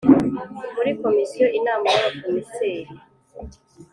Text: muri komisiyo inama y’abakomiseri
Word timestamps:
muri 0.75 0.91
komisiyo 1.01 1.47
inama 1.59 1.85
y’abakomiseri 1.93 2.91